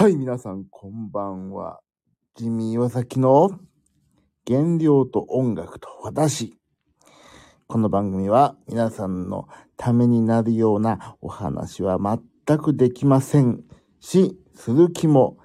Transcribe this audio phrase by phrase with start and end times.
[0.00, 1.80] はい、皆さん、こんばんは。
[2.34, 3.50] ジミー岩崎の
[4.46, 6.56] 原料と音楽と私。
[7.66, 13.62] この番組は皆さんのためになるようなお話は全くできません
[14.00, 15.36] し、する気も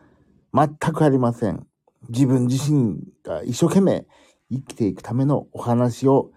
[0.53, 1.67] 全くありません。
[2.07, 4.07] 自分自身が一生懸命
[4.49, 6.31] 生きていくためのお話を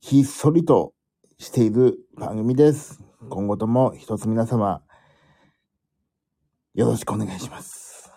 [0.00, 0.94] ひっそりと
[1.36, 3.04] している番組です。
[3.28, 4.80] 今後とも一つ皆様
[6.74, 8.10] よろしくお願いします。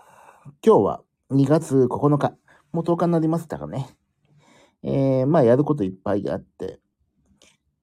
[0.66, 2.36] 今日は2月9日、
[2.72, 3.96] もう10日になりましたかね。
[4.82, 6.80] えー、まあやることいっぱいあって、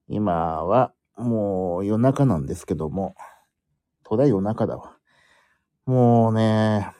[0.08, 3.14] 今はもう夜中なんですけども、
[4.02, 4.96] とだ夜中だわ。
[5.86, 6.90] もうね、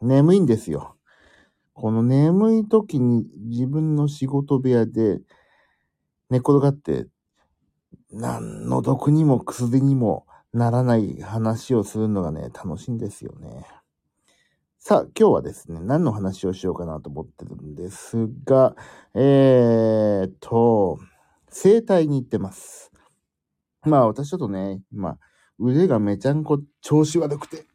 [0.00, 0.96] 眠いんですよ。
[1.72, 5.18] この眠い時に自分の仕事部屋で
[6.30, 7.08] 寝転がって、
[8.12, 13.66] 何の毒にも薬にもならない話をするのがね、楽しいんですよね。
[14.78, 18.76] さあ、今日はですね、何の話をしようかなと思ってるんですが、
[19.14, 21.00] えーっと、
[21.48, 22.92] 整体に行ってます。
[23.82, 25.18] まあ、私ちょっとね、今、
[25.58, 27.66] 腕がめちゃんこ調子悪くて、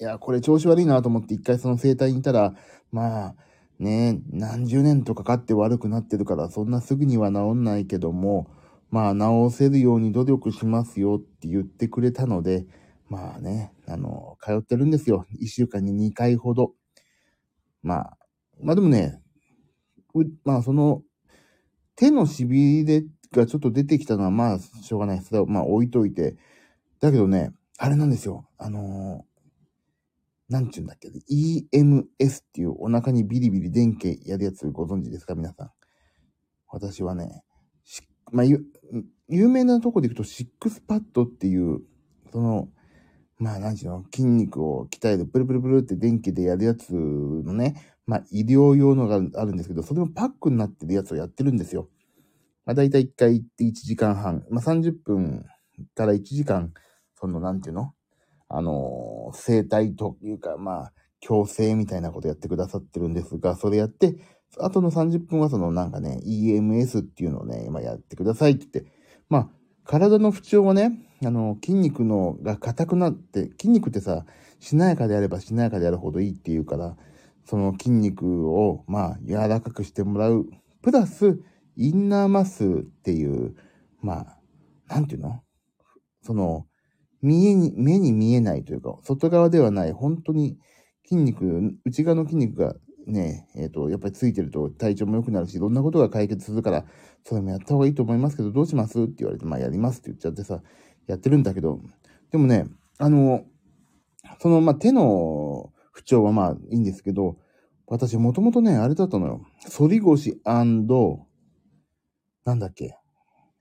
[0.00, 2.54] いや、これ調子悪いなと思って一回その整体に行ったら、
[2.92, 3.34] まあ、
[3.80, 8.46] ね、何十年とかかって悪くなってるから、そんなすぐには治んないけども、
[8.90, 12.66] まあ、治せるように努力しますよって言ってくれたので、
[13.08, 15.26] まあね、あの、通ってるんですよ。
[15.40, 16.74] 一週間に2回ほど。
[17.82, 18.18] まあ、
[18.62, 19.20] まあでもね、
[20.44, 21.02] まあその、
[21.96, 25.22] 手の痺れがちょっと出てきたのはまあ、しょうがない。
[25.22, 26.36] それはまあ置いといて。
[27.00, 28.48] だけどね、あれなんですよ。
[28.58, 29.24] あのー
[30.48, 35.34] なんちゅうんだっけ、EMS っていうお腹にビリビリ電気やるやつご存知ですか？
[35.34, 35.70] 皆さん。
[36.68, 37.42] 私はね、
[38.32, 38.64] まあ、ゆ
[39.28, 41.80] 有名なとこで行くと、シックスパッドっていう、
[42.32, 42.68] その、
[43.38, 51.88] まあ、なんちゅうの、筋肉を鍛える、プルプルプルって電気でやるやつのね、まあ、医療用のがあるんですけど、それもパックになってるやつをやってるんですよ。
[52.64, 55.44] まあ、だいたい1回行って1時間半、まあ、30分
[55.94, 56.72] から1時間、
[57.14, 57.92] その、なんていうの
[58.48, 64.16] あのー、整体というか、まあ、矯正みたいなことやってくださってるんですが、それやって、
[64.58, 68.92] あとの30分はそのなんかね、EMS っていうのをね、今やってくださいって言って、
[69.28, 69.48] まあ、
[69.84, 70.92] 体の不調はね、
[71.24, 74.24] あの、筋肉のが硬くなって、筋肉ってさ、
[74.60, 76.96] しなやかであればしなやかであるほどいいっていうから、
[77.44, 80.46] その筋肉を、まあ、柔らかくしてもらう。
[80.82, 81.40] プラス、
[81.76, 82.68] インナーマスっ
[83.02, 83.54] ていう、
[84.00, 84.38] まあ、
[84.88, 85.42] なんていうの？
[86.22, 86.66] その、
[87.22, 90.58] 見えに、目に見えないというか、外側ではない、本当に
[91.04, 92.74] 筋肉、内側の筋肉が
[93.08, 96.84] ね、えっ、と、やっぱりついてると体調も良くなるし、いろんなことが解決するから、
[97.24, 100.62] それもやった方がいいと思いますけど、どうしますって言われて、まあやりますって言っちゃってさ、
[101.06, 101.80] やってるんだけど、
[102.30, 102.66] でもね、
[102.98, 103.44] あの、
[104.40, 107.36] その、まあ手の不調はまあいいんですけど、
[107.86, 109.42] 私もともとね、あれだったのよ。
[109.78, 110.86] 反り腰なん
[112.58, 112.96] だっけ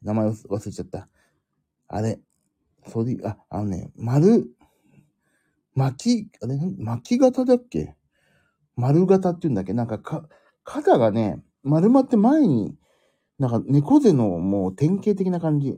[0.01, 1.09] 名前忘れちゃった。
[1.89, 2.19] あれ、
[2.93, 4.47] 反り、あ、あのね、丸、
[5.75, 7.96] 巻き、あれ、巻き型だっけ？
[8.77, 9.73] 丸型って言うんだっけ？
[9.73, 10.29] なんかか、
[10.63, 12.77] 肩がね、丸まって前に、
[13.39, 15.77] なんか猫背のもう典型的な感じ。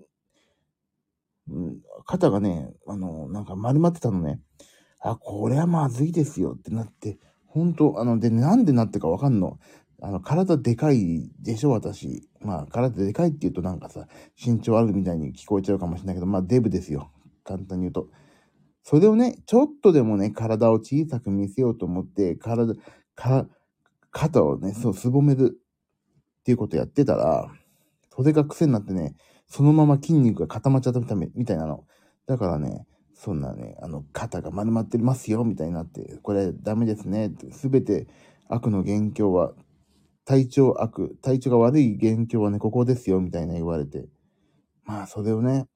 [1.50, 4.40] うん、肩がね、あの、なんか丸まってたのね。
[5.00, 7.18] あ、これはまずいですよってなって、
[7.48, 9.58] 本当あの、で、なんでなってかわかんの。
[10.02, 12.30] あの、体でかいでしょ、私。
[12.42, 17.12] まあ、体でかいって言うとなんかさ、身長あるみたいに聞こえちゃうかもしれないけど、まあ、デブですよ。
[17.44, 18.08] 簡単に言うと。
[18.90, 22.74] それをね、ちょっとでもね、体を小さく見せようと思って、体、
[23.14, 23.46] か、
[24.10, 25.60] 肩をね、そう、すぼめる
[26.40, 27.52] っていうことやってたら、
[28.12, 31.84] それが癖になってね、そのまま筋肉が固まっちゃったみたいみたいなの。
[32.26, 37.32] だからね、そんなね、あの、肩が丸まってますよ、みたいになって、これダメですね。
[37.52, 38.08] すべて
[38.48, 39.54] 悪の元凶は、
[40.26, 44.08] 体調悪、体調が悪い元凶はね、ここですよ、みたいな言われて。
[44.84, 45.68] まあ、それをね、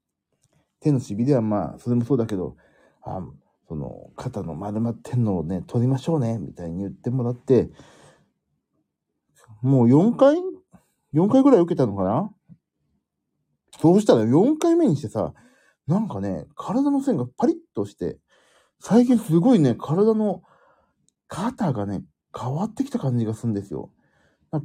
[0.80, 2.56] 手のしびれはまあ、それもそうだけど、
[3.06, 3.22] あ
[3.68, 7.70] その、肩の丸まってんのをね、取りましょうね、みたいに言ってもらって、
[9.62, 10.38] もう4回
[11.14, 12.30] ?4 回ぐらい受けたのかな？
[13.80, 15.34] そうしたら4回目にしてさ、
[15.88, 18.20] なんかね、体の線がパリッとして、
[18.80, 20.44] 最近すごいね、体の
[21.28, 22.04] 肩がね、
[22.38, 23.92] 変わってきた感じがするんですよ。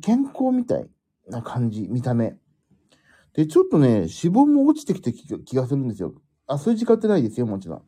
[0.00, 0.86] 健康みたい
[1.28, 2.36] な感じ、見た目。
[3.34, 6.14] で、ちょっとね、脂肪も落ちてきて気が気がするんですよ。
[6.46, 7.82] あ、数字買ってないですよ、もちろん。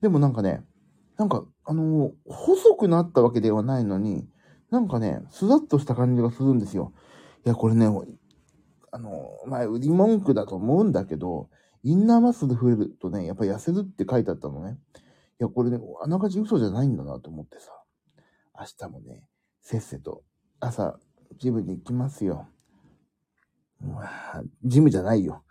[0.00, 0.64] でもなんかね、
[1.16, 4.26] なんか、あのー細くなったわけではないのに、
[4.70, 6.92] なんかね、スラッとした感じがするんですよ。
[7.44, 7.86] いや、これね、
[8.92, 11.50] あのー、まあ、売り文句だと思うんだけど、
[11.82, 14.78] インナーマッスル増えるとね、やっぱ痩せるって書いてあったのね。
[14.94, 17.70] いや、これね、あながち嘘じゃないんだなと思ってさ、
[18.58, 19.26] 明日もね、
[19.62, 20.22] せっせと
[20.60, 20.98] 朝、
[21.38, 22.48] ジムに行きますよ。
[23.82, 24.10] うわ
[24.64, 25.42] ジムじゃないよ。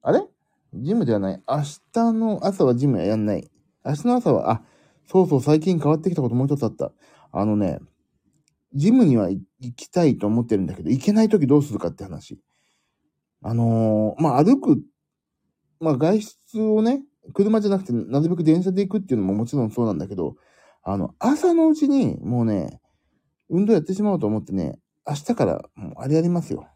[0.00, 0.26] あれ？
[0.74, 1.42] ジムではない。
[1.46, 1.58] 明
[1.92, 3.50] 日の朝はジムはやんない。
[3.84, 4.62] 明日の朝は、あ、
[5.06, 6.92] そうそう、最近変わってきたこともう一つあった。
[7.32, 7.80] あのね、
[8.74, 9.42] ジムには行
[9.74, 12.38] きたいと思ってるんだけど、行けないときどうするかって話。
[13.42, 14.82] あのー、まあ、歩く、
[15.80, 17.02] まあ、外出をね、
[17.34, 20.36] 車じゃなくて、なるべく電車で行くっていうのももちろんそうなんだけど、
[20.84, 22.80] あの、朝のうちに、もうね、
[23.48, 26.68] 運動やってしまおうと思ってね、明日から、もうあれやりますよ。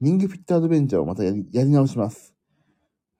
[0.00, 2.34] リングフィットアドベンチャーをまたやり、やり直します。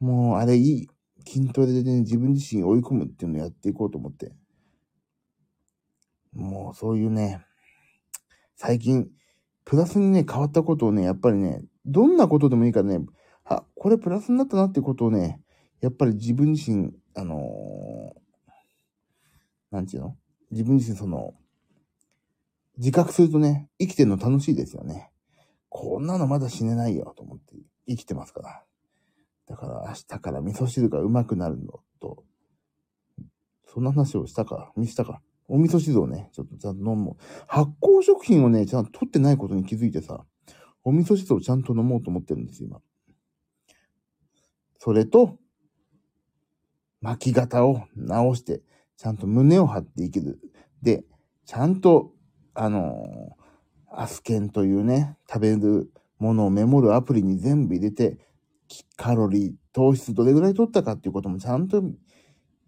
[0.00, 0.88] もう、あれいい。
[1.26, 4.32] 筋トレでね、自分自身追い込むっていうのをやっていこうと思って。
[6.32, 7.44] もう、そういうね、
[8.56, 9.10] 最近、
[9.64, 13.04] プラスにね、変わったことをね、やっぱりね、どんなことでもいいからね、
[13.44, 15.40] あ、これプラスになったなってことをね、
[15.80, 18.20] やっぱり自分自身、あのー、
[19.70, 20.16] なんていうの？
[20.50, 21.34] 自分自身その、
[22.76, 25.10] 自覚するとね、生きてるの楽しいですよね。
[25.68, 27.54] こんなのまだ死ねないよと思って
[27.86, 28.64] 生きてますから。
[29.50, 31.80] だから明日から味噌汁が上手くなるの？
[32.00, 32.22] と、
[33.66, 35.20] そんな話をしたか、見したか？
[35.48, 37.24] お味噌汁をね、ちょっとちゃんと飲もう。
[37.48, 40.24] 発酵食品をね、ちゃんと取ってないことに気づいてさ、
[40.84, 42.80] お味噌汁をちゃんと飲もうと思ってるんです、今。
[44.78, 45.36] それと、
[47.00, 48.62] 巻き方を直して、
[48.96, 50.38] ちゃんと胸を張っていける。
[50.80, 51.02] で、
[51.44, 52.12] ちゃんと、
[52.54, 58.18] あのー、アスケンというね、食べるものをメモるアプリに全部入れて、
[58.96, 61.82] カロリー、糖質どれぐらい取ったかっていうこともちゃんと、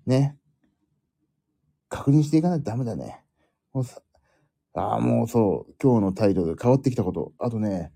[0.07, 0.37] ね、
[1.89, 3.25] 確認していかないとダメだね。
[3.73, 4.01] もうさ、
[4.75, 7.33] ああ、もうそう、今日のタイトル変わってきたこと。
[7.39, 7.93] あとね、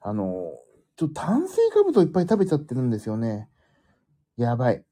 [0.00, 0.52] あの、
[0.96, 3.48] ちょっと炭水化物をいっぱい食べちゃってるんですよね。
[4.36, 4.84] やばい。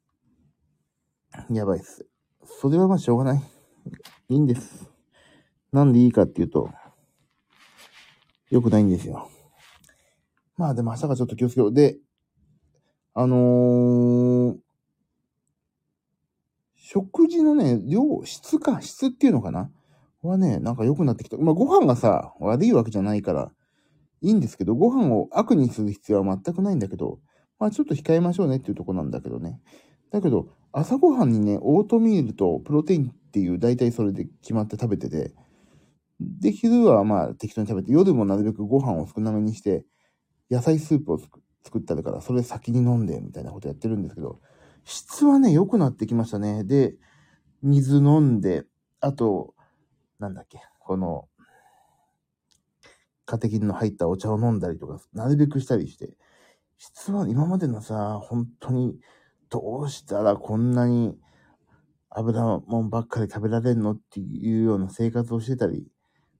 [1.50, 2.06] やばいっす。
[2.44, 3.43] それはまあしょうがない。
[4.29, 4.91] いいんです。
[5.73, 6.70] なんでいいかっていうと、
[8.50, 9.29] 良くないんですよ。
[10.56, 11.73] まあでも明日がちょっと気をつけよう。
[11.73, 11.99] で、
[13.17, 14.57] あのー、
[16.77, 19.71] 食事のね、量、質か、質っていうのかな？
[20.23, 21.37] はね、なんか良くなってきた。
[21.37, 23.53] まあご飯がさ、悪いわけじゃないから、
[24.21, 27.21] いいんですけど、ご飯を悪にする必要は全くないんだけど、
[27.59, 29.61] まあちょっと控えましょうねっていうとこなんだけどね。
[30.11, 35.35] だけど、朝ごはんにね、オートミールとプロテインっていう、大体それで決まって食べてて、
[36.21, 39.85] で、昼はまあ適当に食べて、夜もなるべくご飯を少なめにして、
[40.51, 44.41] 野菜スープを作作ったから、それ先に飲んで、みたいなことやってるんですけど、
[44.85, 46.63] 質はね、良くなってきましたね。
[46.65, 46.95] で、
[47.63, 48.65] 水飲んで、
[49.01, 49.55] あと、
[50.19, 51.29] なんだっけ、この、
[53.25, 56.15] カテキンの入ったお茶を飲んだりとか、なるべくしたりして、
[56.77, 58.99] 質は今までのさ、本当に
[59.49, 61.19] どうしたらこんなに
[62.11, 65.87] 油もんばっかり食べられんのっていうような生活をしてたり、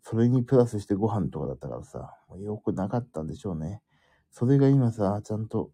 [0.03, 3.81] それにプラスしてご飯とかだったからさ、も良くなかったんでしょうね。
[4.35, 5.71] それが今さ、ちゃんと、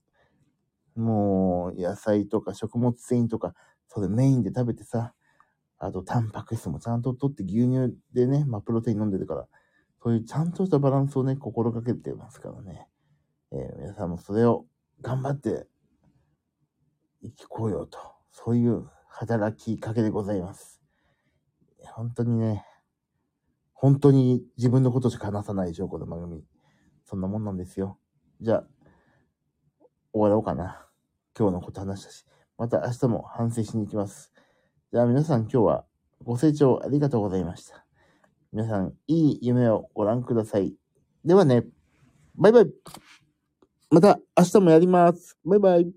[0.95, 3.55] もう野菜とか食物繊維とか、
[3.89, 5.15] それメインで食べてさ、
[5.79, 9.49] あとタンパク質もちゃんと取って牛乳でね、まあプロテイン飲んでるから、
[10.03, 12.87] そういうちゃんとしたバランスをね、心がけてますからね。
[13.51, 14.67] えー、皆さんもそれを
[15.01, 15.67] 頑張って
[17.23, 17.99] 生きこうよと、
[18.31, 20.83] そういう働きかけでございます。
[21.95, 22.67] 本当にね、
[23.73, 26.45] 本当に自分のことしか話さないでしょ、この番組。
[27.07, 27.99] そんなもんなんですよ。
[28.41, 28.65] じゃあ、
[30.13, 30.87] 終わろうかな。
[31.39, 32.25] 今日のこと話したし。
[32.57, 34.33] また明日も反省しに行きます。
[34.93, 35.85] じゃあ皆さん今日は
[36.25, 37.85] ご清聴ありがとうございました。
[38.53, 40.75] 皆さん、いい夢をご覧ください。
[41.25, 41.65] ではね、
[42.35, 42.67] バイバイ。
[43.91, 45.39] また明日もやります。
[45.45, 45.93] バイバイ。